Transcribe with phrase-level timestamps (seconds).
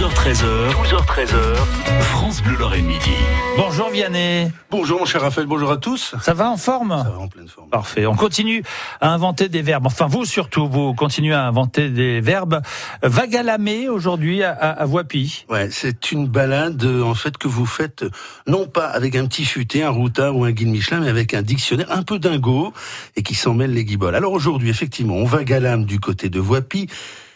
[0.00, 1.56] 12h13h, 12h13h,
[2.00, 3.10] France Bleu Lorraine Midi.
[3.58, 4.50] Bonjour Vianney.
[4.70, 6.14] Bonjour mon cher Raphaël, bonjour à tous.
[6.22, 7.02] Ça va en forme?
[7.04, 7.68] Ça va en pleine forme.
[7.68, 8.06] Parfait.
[8.06, 8.62] On continue
[9.02, 9.86] à inventer des verbes.
[9.86, 12.62] Enfin, vous surtout, vous continuez à inventer des verbes.
[13.02, 15.44] Vagalamé aujourd'hui à, à, à Voipy.
[15.50, 18.06] Ouais, c'est une balade euh, en fait que vous faites
[18.46, 21.42] non pas avec un petit futé, un routard ou un guide Michelin, mais avec un
[21.42, 22.72] dictionnaire un peu dingo
[23.16, 24.14] et qui s'en mêle les guiboles.
[24.14, 26.88] Alors aujourd'hui, effectivement, on vagalame du côté de Voipy.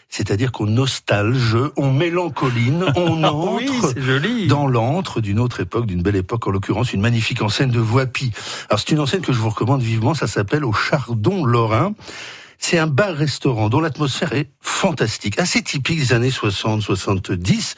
[0.09, 4.47] C'est-à-dire qu'on nostalge, on mélancoline, on entre oui, c'est joli.
[4.47, 8.31] dans l'antre d'une autre époque, d'une belle époque, en l'occurrence une magnifique enseigne de Voipy.
[8.69, 11.93] Alors c'est une enseigne que je vous recommande vivement, ça s'appelle au Chardon Lorrain.
[12.57, 17.75] C'est un bar-restaurant dont l'atmosphère est fantastique, assez typique des années 60-70.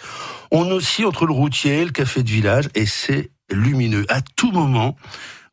[0.51, 4.05] On oscille entre le routier et le café de village et c'est lumineux.
[4.09, 4.95] À tout moment,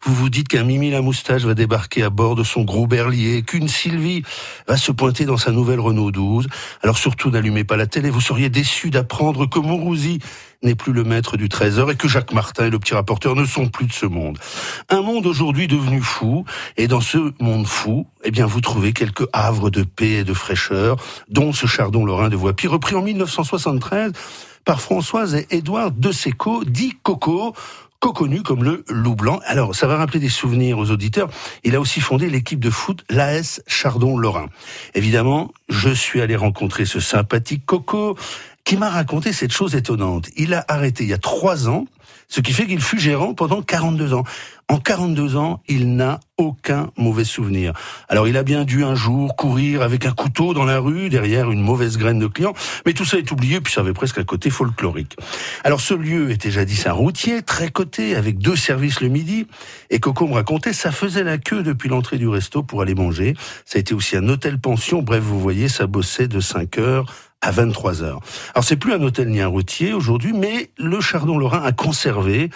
[0.04, 3.42] vous vous dites qu'un Mimi la moustache va débarquer à bord de son gros berlier,
[3.42, 4.22] qu'une Sylvie
[4.68, 6.46] va se pointer dans sa nouvelle Renault 12.
[6.82, 10.18] Alors surtout n'allumez pas la télé, vous seriez déçu d'apprendre que Mourouzi
[10.62, 13.44] n'est plus le maître du trésor et que Jacques Martin et le petit rapporteur ne
[13.47, 14.38] sont plus de ce monde.
[14.91, 16.44] Un monde aujourd'hui devenu fou,
[16.77, 20.34] et dans ce monde fou, eh bien, vous trouvez quelques havres de paix et de
[20.34, 20.97] fraîcheur,
[21.28, 24.12] dont ce chardon lorrain de Voipy, repris en 1973
[24.64, 27.55] par Françoise et Édouard de Seco, dit Coco,
[28.12, 29.41] connu comme le loup blanc.
[29.47, 31.28] Alors, ça va rappeler des souvenirs aux auditeurs.
[31.62, 34.48] Il a aussi fondé l'équipe de foot l'AS Chardon-Lorrain.
[34.94, 38.16] Évidemment, je suis allé rencontrer ce sympathique Coco
[38.64, 40.28] qui m'a raconté cette chose étonnante.
[40.36, 41.86] Il a arrêté il y a trois ans,
[42.28, 44.25] ce qui fait qu'il fut gérant pendant 42 ans.
[44.70, 47.75] En 42 ans, il n'a aucun mauvais souvenir.
[48.08, 51.50] Alors il a bien dû un jour courir avec un couteau dans la rue derrière
[51.50, 52.55] une mauvaise graine de client,
[52.86, 55.16] mais tout ça est oublié puis ça avait presque un côté folklorique.
[55.64, 59.47] Alors ce lieu était jadis un routier très coté avec deux services le midi
[59.91, 63.34] et Coco me racontait ça faisait la queue depuis l'entrée du resto pour aller manger.
[63.66, 65.03] Ça a été aussi un hôtel pension.
[65.03, 67.06] Bref, vous voyez, ça bossait de 5 heures
[67.45, 68.20] à 23 heures.
[68.55, 72.50] Alors c'est plus un hôtel ni un routier aujourd'hui, mais le Chardon Lorrain a conservé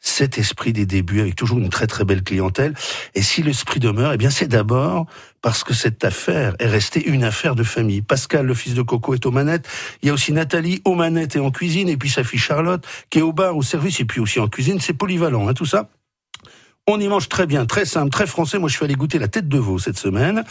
[0.00, 2.74] cet esprit des débuts avec toujours une très très belle clientèle.
[3.14, 5.06] Et si l'esprit demeure, eh bien c'est d'abord
[5.42, 8.02] parce que cette affaire est restée une affaire de famille.
[8.02, 9.68] Pascal, le fils de Coco, est aux manettes.
[10.02, 12.84] Il y a aussi Nathalie aux manettes et en cuisine, et puis sa fille Charlotte
[13.10, 14.80] qui est au bar, au service, et puis aussi en cuisine.
[14.80, 15.88] C'est polyvalent, hein, tout ça.
[16.88, 18.58] On y mange très bien, très simple, très français.
[18.58, 20.42] Moi, je suis allé goûter la tête de veau cette semaine.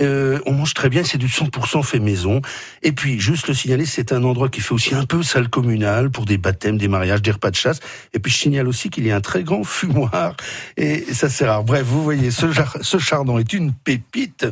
[0.00, 2.40] Euh, on mange très bien, c'est du 100% fait maison.
[2.84, 6.10] Et puis, juste le signaler, c'est un endroit qui fait aussi un peu salle communale
[6.10, 7.80] pour des baptêmes, des mariages, des repas de chasse.
[8.12, 10.36] Et puis, je signale aussi qu'il y a un très grand fumoir.
[10.76, 11.64] Et ça, c'est rare.
[11.64, 12.46] Bref, vous voyez, ce,
[12.80, 14.46] ce chardon est une pépite.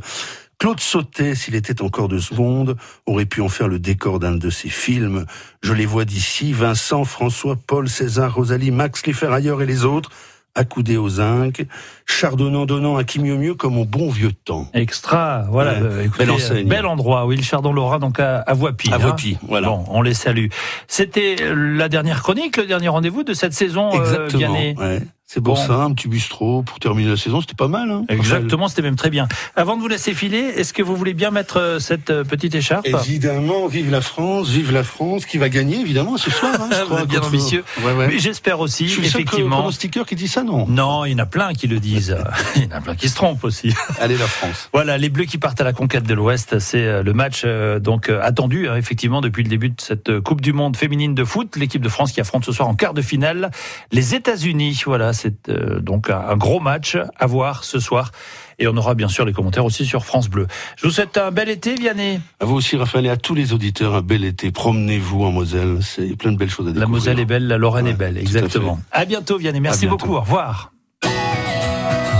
[0.58, 2.76] Claude Sautet, s'il était encore de ce monde,
[3.06, 5.26] aurait pu en faire le décor d'un de ses films.
[5.62, 10.10] Je les vois d'ici, Vincent, François, Paul, César, Rosalie, Max, les ferrailleurs et les autres
[10.54, 11.64] accoudé au zinc,
[12.06, 14.68] chardonnant donnant à qui mieux mieux comme au bon vieux temps.
[14.74, 16.68] Extra, voilà, Ouais, euh, écoutez, belle enseigne.
[16.68, 18.90] bel endroit, oui, le Chardon Lorrain, donc à, à Voipy.
[18.92, 18.98] À hein.
[18.98, 19.68] Voipy, voilà.
[19.68, 20.46] Bon, on les salue.
[20.88, 24.52] C'était la dernière chronique, le dernier rendez-vous de cette saison, euh, Exactement.
[24.52, 25.02] Ouais.
[25.32, 25.64] C'est pour Bon.
[25.64, 27.88] ça, un petit bistrot pour terminer la saison, c'était pas mal.
[27.88, 29.28] Hein, Exactement, c'était même très bien.
[29.54, 32.52] Avant de vous laisser filer, est-ce que vous voulez bien mettre euh, cette euh, petite
[32.56, 32.88] écharpe?
[32.88, 36.52] Évidemment, vive la France, vive la France, qui va gagner évidemment ce soir.
[36.60, 37.62] Hein, je crois, bien ambitieux.
[37.84, 38.08] Ouais, ouais.
[38.08, 39.58] Mais J'espère aussi, Je suis le effectivement.
[39.58, 40.66] pronostiqueur qui dit ça, non?
[40.66, 42.16] Non, il y en a plein qui le disent.
[42.56, 43.72] il y en a plein qui se trompent aussi.
[44.00, 44.68] Allez la France.
[44.72, 47.78] Voilà, les Bleus qui partent à la conquête de l'Ouest, c'est euh, le match euh,
[47.78, 51.54] donc attendu hein, effectivement depuis le début de cette Coupe du Monde féminine de foot.
[51.54, 53.52] L'équipe de France qui affronte ce soir en quart de finale
[53.92, 54.82] les États-Unis.
[54.86, 58.10] Voilà, c'est euh, donc un, gros match à voir ce soir.
[58.58, 60.46] Et on aura bien sûr les commentaires aussi sur France Bleu.
[60.76, 62.20] Je vous souhaite un bel été, Vianney.
[62.40, 64.50] À vous aussi, Raphaël, et à tous les auditeurs, un bel été.
[64.50, 66.88] Promenez-vous en Moselle, c'est plein de belles choses à découvrir.
[66.88, 68.78] La Moselle est belle, la Lorraine Ouais, est belle, à exactement.
[68.92, 69.60] À, bientôt, Vianney.
[69.60, 69.96] Merci bientôt.
[69.98, 70.16] beaucoup.
[70.16, 70.72] Au revoir.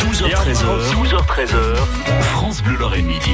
[0.00, 1.76] 12h13h, 12h13h,
[2.20, 3.30] France Bleu Lorraine Midi.